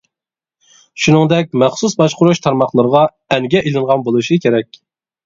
شۇنىڭدەك 1.01 1.51
مەخسۇس 1.63 1.95
باشقۇرۇش 2.01 2.41
تارماقلىرىغا 2.45 3.03
ئەنگە 3.37 3.63
ئېلىنغان 3.65 4.07
بولۇشى 4.09 4.39
كېرەك. 4.47 4.81